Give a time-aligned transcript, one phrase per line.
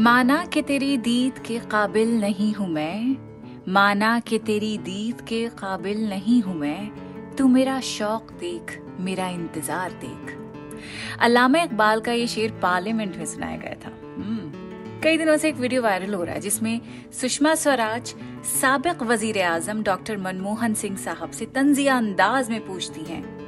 [0.00, 3.16] माना कि तेरी दीद के काबिल नहीं हूँ मैं।
[3.72, 9.92] माना कि तेरी दीद के काबिल नहीं हूँ मैं। तू मेरा शौक देख मेरा इंतज़ार
[10.04, 10.36] देख।
[11.20, 15.56] अल्लामा इकबाल का ये शेर पार्लियामेंट में सुनाया गया था। हम्म, कई दिनों से एक
[15.56, 16.80] वीडियो वायरल हो रहा है जिसमें
[17.20, 18.14] सुषमा स्वराज
[18.52, 23.39] सबक वज़ीर आज़म डॉक्टर मनमोहन सिंह साहब से तंजिया अंदाज में पूछती हैं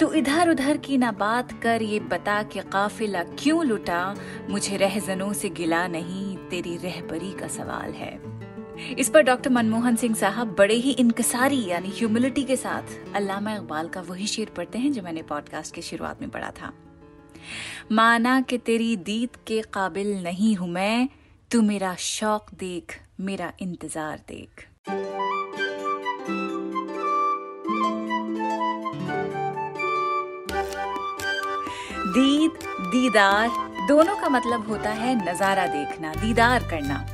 [0.00, 4.14] तो इधर उधर की ना बात कर ये बता कि काफिला क्यों लुटा,
[4.50, 8.18] मुझे रहजनों से गिला नहीं, तेरी रहबरी का सवाल है।
[8.98, 13.88] इस पर डॉक्टर मनमोहन सिंह साहब बड़े ही इनकसारी यानी ह्यूमिलिटी के साथ अल्लामा इकबाल
[13.88, 16.72] का वही शेर पढ़ते हैं जो मैंने पॉडकास्ट की शुरुआत में पढ़ा था।
[17.92, 21.08] माना कि तेरी दीद के काबिल नहीं हूँ मैं,
[21.50, 24.66] तू मेरा शौक देख, मेरा इंतज़ार देख।
[32.16, 32.52] दीद,
[32.82, 33.48] दीदार,
[33.88, 37.04] दोनों का मतलब होता है नज़ारा देखना, दीदार करना।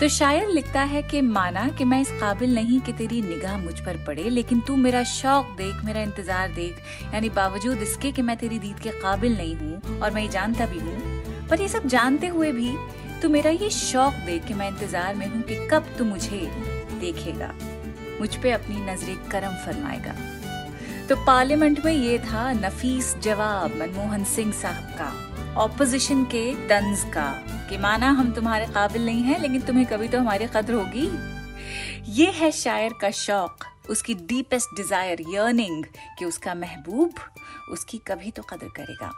[0.00, 3.78] तो शायर लिखता है कि माना कि मैं इस काबिल नहीं कि तेरी निगाह मुझ
[3.80, 6.76] पर पड़े, लेकिन तू मेरा शौक देख, मेरा इंतज़ार देख,
[7.14, 10.66] यानी बावजूद इसके कि मैं तेरी दीद के काबिल नहीं हूँ और मैं ये जानता
[10.66, 12.76] भी हूँ। पर ये सब जानते हुए भी
[13.22, 16.40] तू मेरा ये शौक देख कि मैं इंतज़ार में हूँ कि कब तू मुझे
[17.00, 17.52] देखेगा,
[18.20, 20.14] मुझ पे अपनी नजरे करम फरमाएगा।
[21.08, 27.26] तो पार्लियामेंट में ये था नफीस जवाब मनमोहन सिंह साहब का ऑपोजिशन के तंज का,
[27.68, 31.08] कि माना हम तुम्हारे काबिल नहीं हैं, लेकिन तुम्हें कभी तो हमारी कदर होगी।
[32.12, 35.84] ये है शायर का शौक, उसकी डीपेस्ट डिज़ायर यर्निंग
[36.18, 37.20] कि उसका महबूब
[37.72, 39.10] उसकी कभी तो कदर करेगा।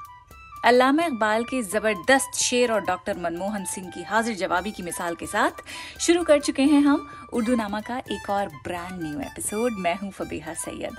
[0.65, 5.27] अल्लामा इकबाल के ज़बरदस्त शेर और डॉक्टर मनमोहन सिंह की हाजिर जवाबी की मिसाल के
[5.27, 5.63] साथ
[6.01, 10.11] शुरू कर चुके हैं हम उर्दू नामा का एक और ब्रांड न्यू एपिसोड मैं हूँ
[10.11, 10.97] फबीहा सैयद।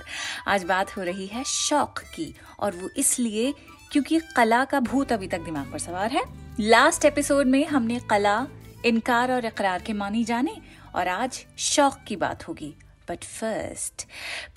[0.48, 3.52] आज बात हो रही है शौक की और वो इसलिए
[3.92, 6.24] क्योंकि कला का भूत अभी तक दिमाग पर सवार है।
[6.60, 8.46] लास्ट एपिसोड में हमने कला,
[8.86, 10.56] इनकार और इकरार के मानी जाने
[10.94, 12.74] और आज शौक की बात होगी।
[13.10, 14.06] बट फ़र्स्ट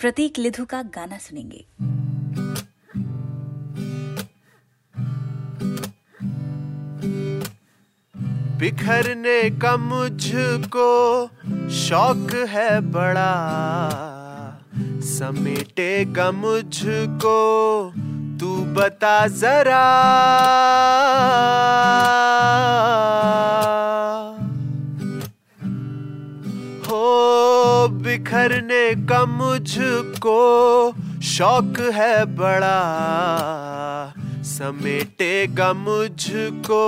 [0.00, 1.64] प्रतीक लिधु का गाना सुनेंगे।
[8.58, 11.26] बिखरने का मुझको
[11.70, 13.30] शौक है बड़ा।
[15.00, 17.92] समेटे समेटेगा मुझको,
[18.40, 19.84] तू बता जरा।
[26.88, 30.38] हो, बिखरने का मुझको
[31.22, 32.80] शौक है बड़ा।
[34.42, 36.84] समेटेगा मुझको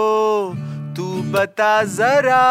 [1.33, 2.45] बता जरा।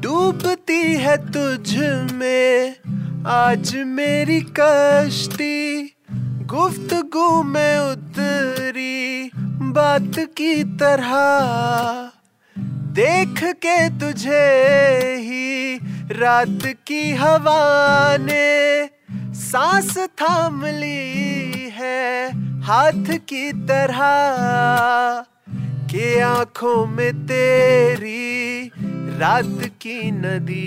[0.00, 1.76] डूबती है तुझ
[2.12, 2.76] में
[3.26, 5.94] आज मेरी कश्ती।
[6.46, 9.30] गुफ्तगु में उतरी
[9.72, 11.12] बात की तरह।
[12.94, 14.46] देख के तुझे
[15.18, 15.76] ही
[16.12, 17.60] रात की हवा
[18.20, 18.48] ने
[19.40, 22.30] सांस थाम ली है
[22.62, 24.00] हाथ की तरह
[25.92, 28.70] के आँखों में तेरी
[29.18, 30.66] रात की नदी।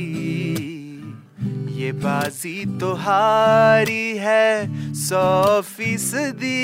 [1.75, 6.57] ये बाजी तो हारी है सौ फ़ीसदी।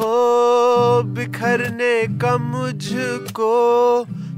[0.00, 3.50] हो बिखरने का मुझको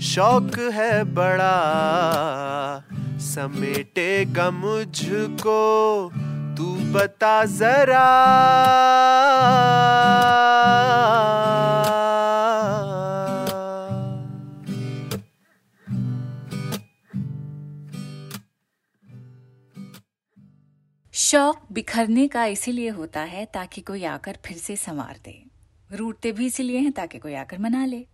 [0.03, 1.55] शौक है बड़ा
[3.19, 6.11] समेटेगा मुझको,
[6.57, 8.07] तू बता जरा।
[21.13, 25.45] शौक बिखरने का इसीलिए होता है ताकि कोई आकर फिर से संवार दे।
[25.93, 28.12] रूटते भी इसीलिए हैं ताकि कोई आकर मना ले।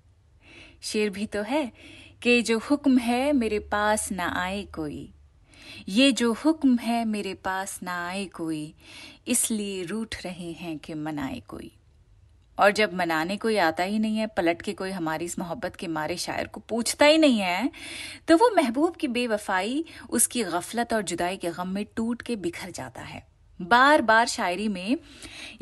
[0.83, 1.71] शेर भी तो है
[2.23, 5.09] कि जो हुक्म है मेरे पास ना आए कोई।
[5.89, 8.75] ये जो हुक्म है मेरे पास ना आए कोई,
[9.29, 11.71] इसलिए रूठ रहे हैं कि मनाए कोई।
[12.59, 15.87] और जब मनाने कोई आता ही नहीं है, पलट के कोई हमारी इस मोहब्बत के
[15.89, 17.71] मारे शायर को पूछता ही नहीं है
[18.29, 22.71] तो वो महबूब की बेवफाई, उसकी गफलत और जुदाई के गम में टूट के बिखर
[22.71, 23.27] जाता है।
[23.61, 24.97] बार बार शायरी में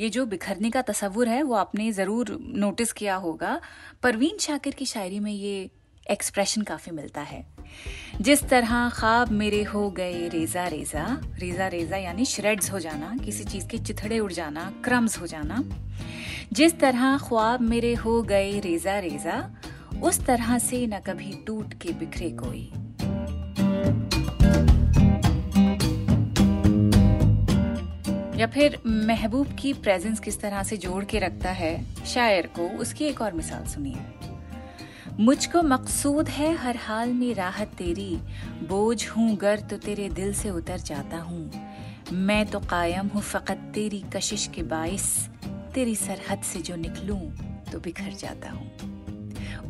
[0.00, 3.60] ये जो बिखरने का तस्वुर है, वो आपने ज़रूर नोटिस किया होगा।
[4.02, 5.70] परवीन शाकिर की शायरी में ये
[6.10, 7.44] एक्सप्रेशन काफ़ी मिलता है।
[8.20, 11.06] जिस तरह ख्वाब मेरे हो गए रेजा रेजा
[11.38, 15.62] रेजा रेजा यानी श्रेड्स हो जाना, किसी चीज़ के चिथड़े उड़ जाना क्रम्स हो जाना।
[16.52, 19.50] जिस तरह ख्वाब मेरे हो गए रेजा रेजा,
[20.02, 22.70] उस तरह से न कभी टूट के बिखरे कोई।
[28.36, 32.04] या फिर महबूब की प्रेजेंस किस तरह से जोड़ के रखता है?
[32.06, 33.96] शायर को उसकी एक और मिसाल सुनिए।
[35.20, 38.16] मुझको मकसूद है हर हाल में राहत तेरी,
[38.68, 41.50] बोझ हूँ गर तो तेरे दिल से उतर जाता हूँ।
[42.12, 45.28] मैं तो कायम हूँ फकत तेरी कशिश के बाइस,
[45.74, 47.20] तेरी सरहद से जो निकलूं
[47.72, 48.95] तो बिखर जाता हूँ।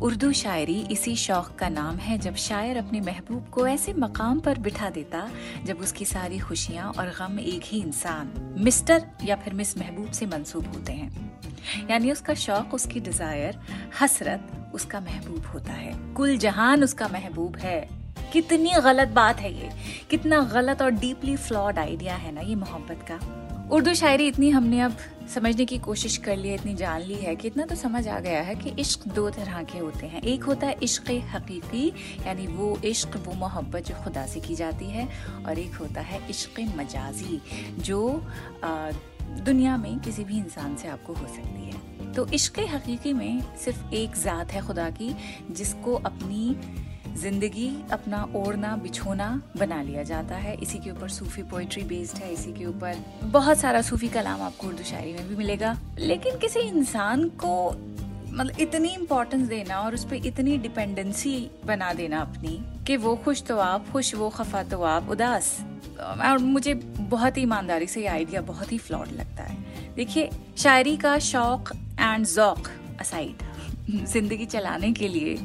[0.01, 4.57] उर्दू शायरी इसी शौक का नाम है जब शायर अपने महबूब को ऐसे मकाम पर
[4.57, 5.29] बिठा देता
[5.65, 10.25] जब उसकी सारी खुशियाँ और गम एक ही इंसान, मिस्टर या फिर मिस महबूब से
[10.25, 13.59] मंसूब होते हैं। यानी उसका शौक, उसकी डिज़ायर
[14.01, 17.87] हसरत उसका महबूब होता है। कुल जहान उसका महबूब है।
[18.33, 19.69] कितनी गलत बात है ये।
[20.09, 23.19] कितना गलत और डीपली फ्लॉड आइडिया है ना ये मोहब्बत का।
[23.71, 24.97] उर्दू शायरी इतनी हमने अब
[25.33, 28.19] समझने की कोशिश कर ली है इतनी जान ली है कि इतना तो समझ आ
[28.19, 31.87] गया है कि इश्क दो तरह के होते हैं। एक होता है इश्क हकीकी
[32.27, 35.07] यानी वो इश्क वो मोहब्बत जो खुदा से की जाती है
[35.47, 37.41] और एक होता है इश्क मजाजी
[37.79, 38.23] जो
[38.63, 38.91] आ,
[39.45, 43.93] दुनिया में किसी भी इंसान से आपको हो सकती है। तो इश्क हकीकी में सिर्फ़
[43.93, 45.15] एक ज़ात है खुदा की
[45.51, 46.55] जिसको अपनी
[47.17, 52.31] ज़िंदगी अपना ओढ़ना, बिछोना बना लिया जाता है। इसी के ऊपर सूफी पोइट्री बेस्ड है,
[52.33, 56.59] इसी के ऊपर बहुत सारा सूफी कलाम आपको उर्दू शायरी में भी मिलेगा। लेकिन किसी
[56.59, 57.53] इंसान को
[58.29, 63.43] मतलब इतनी इम्पोर्टेंस देना और उस पर इतनी डिपेंडेंसी बना देना अपनी कि वो खुश
[63.43, 65.57] तो आप, खुश वो खफा तो आप, उदास।
[65.99, 69.57] और मुझे बहुत ही ईमानदारी से ये आइडिया बहुत ही फ्लॉड लगता है।
[69.95, 72.69] देखिए, शायरी का शौक एंड जौक
[72.99, 73.43] असाइड
[74.05, 75.35] ज़िंदगी चलाने के लिए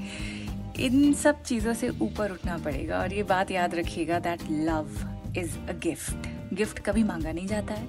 [0.80, 5.58] इन सब चीज़ों से ऊपर उठना पड़ेगा और ये बात याद रखिएगा that love is
[5.58, 7.88] a gift gift कभी मांगा नहीं जाता है।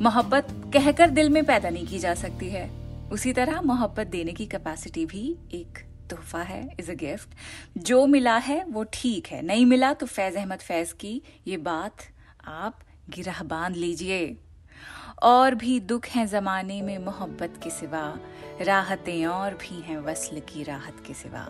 [0.00, 2.70] मोहब्बत कहकर दिल में पैदा नहीं की जा सकती है।
[3.12, 5.78] उसी तरह मोहब्बत देने की कैपेसिटी भी एक
[6.10, 7.28] तोहफा है इज़ अ गिफ्ट
[7.78, 11.96] जो मिला है, वो ठीक है। नहीं मिला तो फैज अहमद फैज की ये बात
[12.44, 12.78] आप
[13.10, 14.36] गिरह बाँध लीजिए।
[15.22, 18.18] और भी दुख हैं जमाने में मोहब्बत के सिवा।
[18.62, 21.48] राहतें और भी हैं वसल की राहत के सिवा।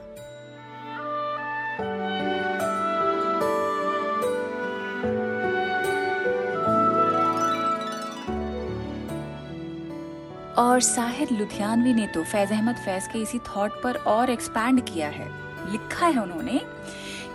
[10.59, 15.09] और साहिर लुधियानवी ने तो फैज अहमद फैज के इसी थॉट पर और एक्सपैंड किया
[15.09, 15.29] है।
[15.73, 16.61] लिखा है उन्होंने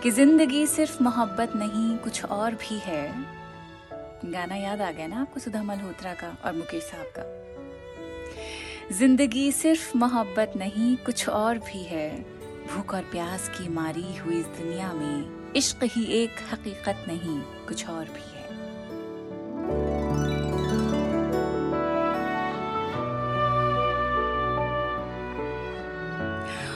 [0.02, 3.08] कि ज़िंदगी सिर्फ़ मोहब्बत नहीं, कुछ और भी है।
[4.24, 7.24] गाना याद आ गया ना आपको सुधा मल्होत्रा का और मुकेश साहब का?
[8.92, 12.10] ज़िंदगी सिर्फ़ मोहब्बत नहीं, कुछ और भी है।
[12.68, 17.88] भूख और प्यास की मारी हुई इस दुनिया में, इश्क ही एक हकीकत नहीं, कुछ
[17.88, 18.39] और भी है।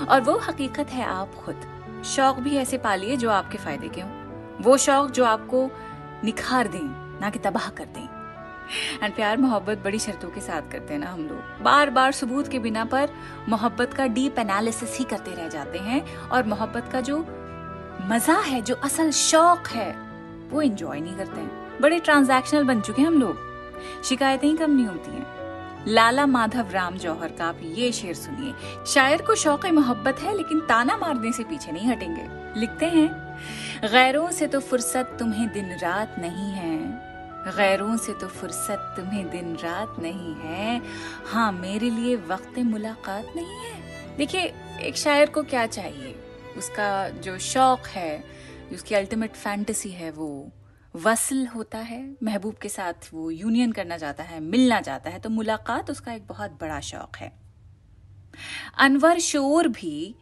[0.04, 1.60] और वो हकीकत है आप खुद।
[2.04, 4.10] शौक भी ऐसे पालिए जो आपके फ़ायदे के हों।
[4.60, 5.70] वो शौक जो आपको
[6.24, 8.08] निखार दें, ना कि तबाह कर दें।
[9.02, 12.48] एंड प्यार, मोहब्बत बड़ी शर्तों के साथ करते हैं ना हम लोग। बार बार सबूत
[12.48, 13.08] के बिना पर
[13.48, 17.18] मोहब्बत का डीप एनालिसिस ही करते रह जाते हैं और मोहब्बत का जो
[18.10, 19.90] मज़ा है, जो असल शौक है,
[20.50, 23.38] वो एंजॉय नहीं करते हैं। बड़े ट्रांजैक्शनल बन चुके हैं हम लोग।
[24.04, 25.43] शिकायतें ही कम नहीं होती हैं।
[25.88, 28.54] लाला माधव राम जौहर का आप ये शेर सुनिए।
[28.86, 33.38] शायर को शौक मोहब्बत है, लेकिन ताना मारने से पीछे नहीं हटेंगे। लिखते हैं,
[33.84, 36.78] गैरों से तो फुर्सत तुम्हें दिन रात नहीं है।
[37.56, 40.82] गैरों से तो फुर्सत तुम्हें दिन रात नहीं है।
[41.26, 46.16] हाँ मेरे लिए वक्त मुलाकात नहीं है। देखिए, एक शायर को क्या चाहिए?
[46.58, 48.24] उसका जो शौक है,
[48.72, 50.52] उसकी अल्टीमेट फैंटेसी है वो।
[50.94, 55.30] वसल होता है, महबूब के साथ वो यूनियन करना चाहता है, मिलना चाहता है तो
[55.30, 57.32] मुलाकात उसका एक बहुत बड़ा शौक है।
[58.78, 60.14] अनवर शोर भी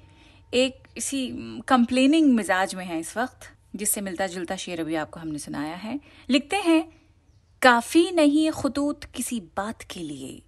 [0.54, 1.28] एक इसी
[1.68, 5.98] कंप्लेनिंग मिजाज में है इस वक्त, जिससे मिलता जुलता शेर अभी आपको हमने सुनाया है।
[6.30, 6.82] लिखते हैं,
[7.62, 10.42] काफ़ी नहीं खतूत किसी बात के लिए,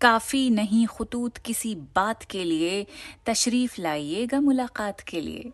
[0.00, 2.86] काफ़ी नहीं खतूत किसी बात के लिए,
[3.26, 5.50] तशरीफ़ लाइएगा मुलाकात के लिए।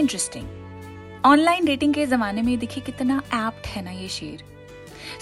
[0.00, 4.44] इंटरेस्टिंग ऑनलाइन डेटिंग के जमाने में देखिए कितना एप्ट है ना ये शेर।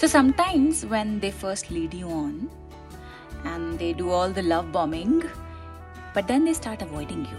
[0.01, 2.49] So sometimes when they first lead you on
[3.45, 5.21] and they do all the love bombing
[6.15, 7.37] but then they start avoiding you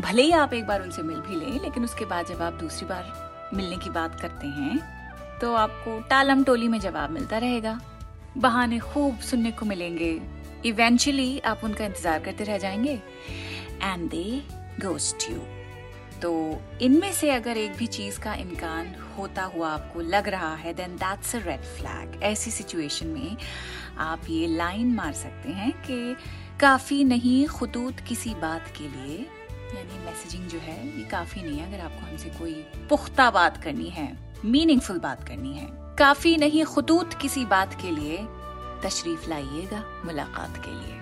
[0.00, 2.86] भले ही आप एक बार उनसे मिल भी लें, लेकिन उसके बाद जब आप दूसरी
[2.88, 7.78] बार मिलने की बात करते हैं तो आपको टालम टोली में जवाब मिलता रहेगा।
[8.36, 10.20] बहाने खूब सुनने को मिलेंगे।
[10.64, 12.92] इवेंचुअली आप उनका इंतज़ार करते रह जाएँगे।
[13.82, 14.24] एंड दे
[14.80, 15.38] गोस्ट यू
[16.22, 20.72] तो इनमें से अगर एक भी चीज़ का इम्कान होता हुआ आपको लग रहा है
[20.74, 23.36] then that's a red flag ऐसी सिचुएशन में
[24.00, 26.16] आप ये लाइन मार सकते हैं कि
[26.60, 29.18] काफ़ी नहीं खतूत किसी बात के लिए,
[29.74, 32.54] यानी मैसेजिंग जो है, ये काफ़ी नहीं है। अगर आपको हमसे कोई
[32.88, 34.06] पुख्ता बात करनी है
[34.44, 38.18] मीनिंगफुल बात करनी है, काफ़ी नहीं खतूत किसी बात के लिए,
[38.84, 41.00] तशरीफ़ लाइएगा मुलाकात के लिए।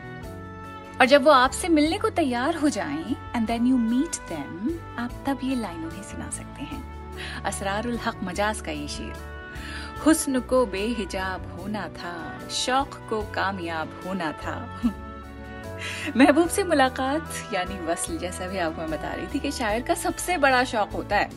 [1.01, 5.11] और जब वो आपसे मिलने को तैयार हो जाएँ and then you meet them आप
[5.27, 9.15] तब ये लाइन उन्हें सुना सकते हैं। असरारुल हक मजाज का ये शेर।
[10.07, 14.81] हुस्न को बेहिजाब होना था, शौक को कामयाब होना था।
[16.17, 19.95] महबूब से मुलाकात, यानी वसल जैसा भी आपको मैं बता रही थी कि शायर का
[19.95, 21.31] सबसे बड़ा शौक होता है।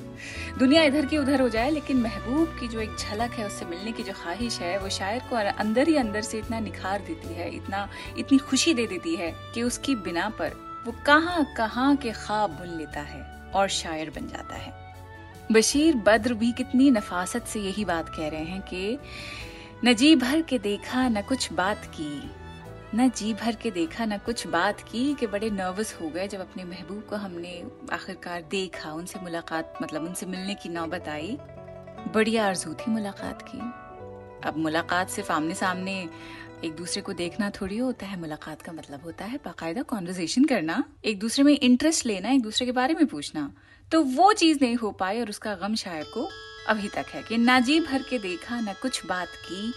[0.59, 3.91] दुनिया इधर की उधर हो जाए, लेकिन महबूब की जो एक झलक है, उससे मिलने
[3.91, 7.55] की जो ख्वाहिश है, वो शायर को अंदर ही अंदर से इतना निखार देती है,
[7.55, 12.49] इतना, इतनी खुशी दे देती है कि उसकी बिना पर वो कहाँ कहाँ के ख्वाब
[12.49, 14.83] बुन लेता है और शायर बन जाता है।
[15.51, 18.99] बशीर बद्र भी कितनी नफासत से यही बात कह रहे हैं कि,
[19.85, 22.31] न जी भर के देखा, न कुछ बात की।
[22.95, 26.39] न जी भर के देखा, न कुछ बात की कि बड़े नर्वस हो गए जब
[26.39, 31.37] अपने महबूब को हमने आखिरकार देखा। उनसे मुलाकात मतलब उनसे मिलने की नौबत आई।
[32.13, 33.57] बड़ी आरज़ू थी मुलाकात की।
[34.47, 36.09] अब मुलाकात सिर्फ़ आमने सामने
[36.63, 40.83] एक दूसरे को देखना थोड़ी होता है। मुलाकात का मतलब होता है बाकायदा कॉन्वर्जेशन करना,
[41.05, 43.53] एक दूसरे में इंटरेस्ट लेना, एक दूसरे के बारे में पूछना।
[43.91, 46.29] तो वो चीज़ नहीं हो पाई और उसका गम शायर को
[46.67, 49.73] अभी तक है कि ना जी भर के देखा, ना कुछ बात की।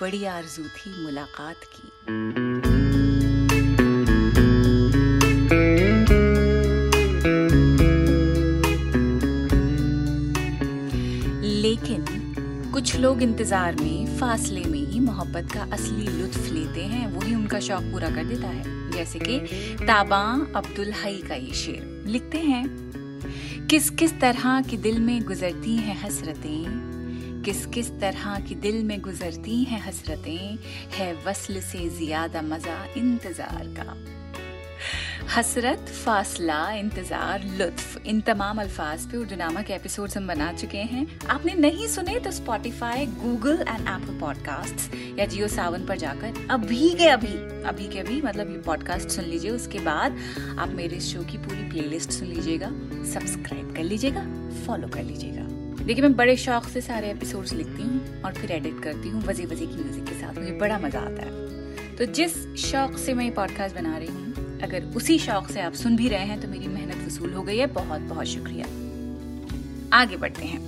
[0.00, 2.32] बड़ी आरज़ू थी मुलाकात की। लेकिन
[12.72, 17.60] कुछ लोग इंतज़ार में, फासले में ही मोहब्बत का असली लुत्फ लेते हैं। वही उनका
[17.60, 19.38] शौक पूरा कर देता है। जैसे कि
[19.86, 22.90] ताबा अब्दुल हई का ये शेर। लिखते हैं
[23.70, 26.99] किस किस तरह की दिल में गुजरती हैं हसरतें
[27.44, 30.58] किस किस तरह की दिल में गुजरती हैं हसरतें,
[30.96, 33.96] है वसल से ज़्यादा मज़ा इंतज़ार का।
[35.30, 40.78] हसरत, फासला, इंतज़ार, लुत्फ, इन तमाम अल्फाज पे उर्दू नामा के एपिसोड्स हम बना चुके
[40.92, 46.46] हैं। आपने नहीं सुने तो Spotify Google and Apple podcast या जियो सावन पर जाकर
[46.50, 47.34] अभी के अभी
[47.68, 50.18] अभी के अभी मतलब ये पॉडकास्ट सुन लीजिए। उसके बाद
[50.58, 52.70] आप मेरे शो की पूरी प्लेलिस्ट सुन लीजिएगा
[53.12, 54.26] सब्सक्राइब कर लीजिएगा
[54.66, 55.59] फॉलो कर लीजिएगा।
[55.90, 59.44] देखिए, मैं बड़े शौक से सारे एपिसोड्स लिखती हूँ और फिर एडिट करती हूँ वजी
[59.44, 63.24] वजी की म्यूज़िक के साथ। मुझे बड़ा मज़ा आता है। तो जिस शौक से मैं
[63.24, 66.48] ये पॉडकास्ट बना रही हूँ, अगर उसी शौक से आप सुन भी रहे हैं तो
[66.48, 68.66] मेरी मेहनत वसूल हो गई है। बहुत बहुत शुक्रिया।
[69.96, 70.60] आगे बढ़ते हैं।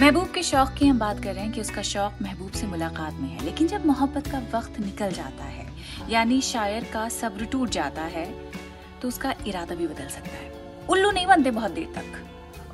[0.00, 3.14] महबूब के शौक की हम बात कर रहे हैं कि उसका शौक महबूब से मुलाकात
[3.14, 5.72] में है, लेकिन जब मोहब्बत का वक्त निकल जाता है
[6.10, 8.50] यानी शायर का सब्र टूट जाता है
[9.02, 10.52] तो उसका इरादा भी बदल सकता है।
[10.88, 12.24] उल्लू नहीं बनते बहुत देर तक।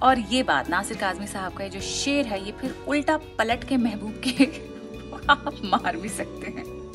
[0.03, 3.77] और ये बात नासिर काजमी साहब का जो शेर है, ये फिर उल्टा पलट के
[3.77, 4.45] महबूब के
[5.31, 6.93] आप मार भी सकते हैं।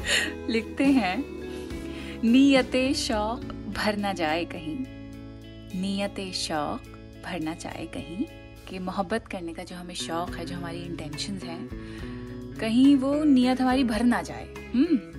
[0.50, 1.26] लिखते हैं,
[2.24, 3.40] नीयत शौक
[3.78, 4.78] भर ना जाए कहीं,
[5.82, 6.82] नीयत शौक
[7.26, 8.26] भर ना जाए कहीं,
[8.70, 11.70] कि मोहब्बत करने का जो हमें शौक है, जो हमारी इंटेंशंस हैं,
[12.60, 15.15] कहीं वो नियत हमारी भर ना जाए। हम्म।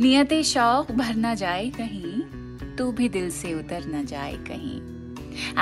[0.00, 4.76] नियत शौक भर ना जाए कहीं तो भी दिल से उतर ना जाए कहीं।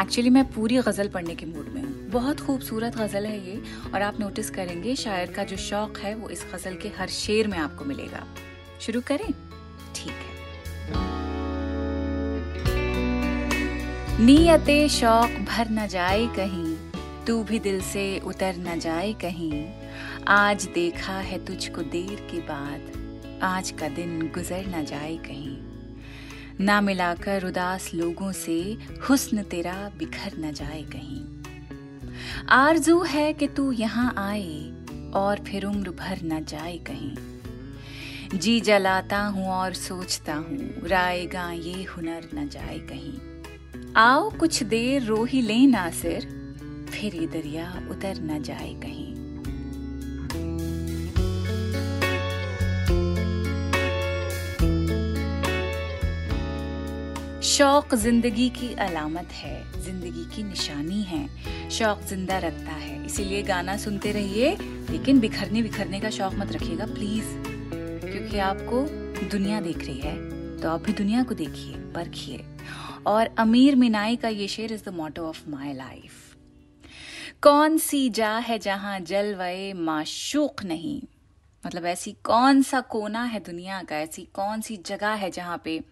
[0.03, 3.63] एक्चुअली मैं पूरी गज़ल पढ़ने के मूड में हूँ। बहुत खूबसूरत गज़ल है ये,
[3.95, 7.49] और आप नोटिस करेंगे, शायर का जो शौक है, वो इस गज़ल के हर शेर
[7.49, 8.27] में आपको मिलेगा।
[8.81, 9.33] शुरू करें?
[9.95, 10.37] ठीक है।
[14.21, 16.77] नीयत शौक भर न जाए कहीं,
[17.27, 19.67] तू भी दिल से उतर न जाए कहीं।
[20.29, 23.07] आज देखा है तुझको देर के बाद
[23.43, 25.57] आज का दिन गुजर न जाए कहीं।
[26.65, 28.79] ना मिलाकर उदास लोगों से
[29.09, 31.21] हुस्न तेरा बिखर न जाए कहीं।
[32.49, 34.73] आरज़ू है कि तू यहाँ आए
[35.15, 41.83] और फिर उम्र भर न जाए कहीं। जी जलाता हूँ और सोचता हूँ रायगा ये
[41.85, 46.29] हुनर न जाए कहीं। आओ कुछ देर रो ही ले नासिर
[46.93, 49.08] फिर ये दरिया उतर न जाए कहीं।
[57.49, 63.77] शौक ज़िंदगी की अलामत है, ज़िंदगी की निशानी है। शौक ज़िंदा रखता है। इसीलिए गाना
[63.77, 64.51] सुनते रहिए,
[64.91, 67.35] लेकिन बिखरने बिखरने का शौक मत रखिएगा प्लीज़
[68.05, 68.83] क्योंकि आपको
[69.29, 70.17] दुनिया देख रही है
[70.59, 72.45] तो आप भी दुनिया को देखिए, परखिए।
[73.07, 76.13] और अमीर मिनाई का ये शेर is the motto of my life
[77.43, 81.01] कौन सी जा है जहाँ जलवे माशूक नहीं।
[81.67, 85.85] मतलब ऐसी कौन सा कोना है दुनिया का, ऐसी कौन सी जगह है जहाँ पे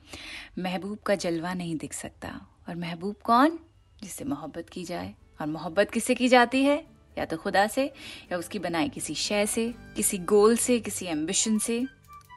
[0.58, 2.46] महबूब का जलवा नहीं दिख सकता?
[2.68, 3.58] और महबूब कौन?
[4.02, 6.86] जिससे मोहब्बत की जाए। और मोहब्बत किससे की जाती है?
[7.18, 7.84] या तो खुदा से,
[8.32, 11.86] या उसकी बनाई किसी शय से, किसी गोल से, किसी एम्बिशन से,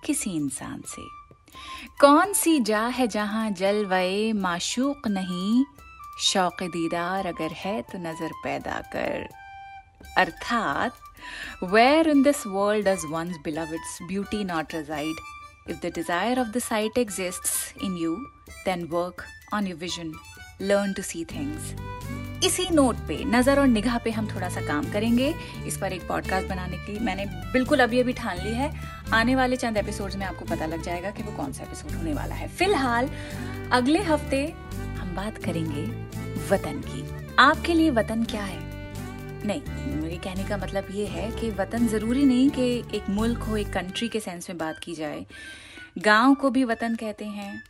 [0.06, 1.20] किसी इंसान से।
[2.02, 5.66] कौन सी जा है जहाँ जलवए माशूक नहीं?
[6.22, 9.30] शौक दीदार अगर है तो नज़र पैदा कर।
[10.18, 10.96] अर्थात
[11.64, 15.20] where in this world does one's beloved's beauty not reside?
[15.68, 18.14] If the desire of the sight exists in you,
[18.66, 20.14] then work on your vision.
[20.70, 21.74] Learn to see things.
[22.46, 25.34] इसी नोट पे नज़र और निगाह पे हम थोड़ा सा काम करेंगे।
[25.68, 28.72] इस पर एक पॉडकास्ट बनाने की मैंने बिल्कुल अभी अभी ठान ली है।
[29.14, 32.14] आने वाले चंद एपिसोड्स में आपको पता लग जाएगा कि वो कौन सा एपिसोड होने
[32.14, 33.10] वाला है। फ़िलहाल
[33.72, 34.44] अगले हफ़्ते
[35.00, 35.84] हम बात करेंगे
[36.50, 37.06] वतन की।
[37.40, 38.69] आपके लिए वतन क्या है?
[39.46, 39.62] नहीं
[39.96, 43.74] मेरे कहने का मतलब ये है कि वतन ज़रूरी नहीं कि एक मुल्क हो, एक
[43.74, 45.26] कंट्री के सेंस में बात की जाए।
[45.98, 47.64] गाँव को भी वतन कहते हैं,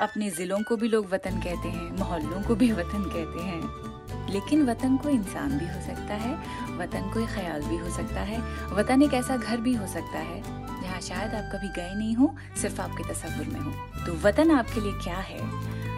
[0.00, 4.64] अपने ज़िलों को भी लोग वतन कहते हैं, मोहल्लों को भी वतन कहते हैं। लेकिन
[4.66, 6.34] वतन को इंसान भी हो सकता है,
[6.78, 8.40] वतन कोई ख्याल भी हो सकता है,
[8.74, 10.42] वतन एक ऐसा घर भी हो सकता है,
[10.82, 13.70] जहाँ शायद आप कभी गए नहीं हो, सिर्फ़ आपके तस्वुर में हो।
[14.06, 15.40] तो वतन आपके लिए क्या है,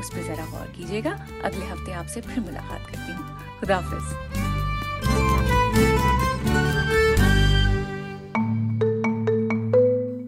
[0.01, 1.13] उस पर ज़रा गौर कीजिएगा।
[1.45, 4.54] अगले हफ़्ते आपसे फिर मुलाकात करती हूँ। खुदाफिज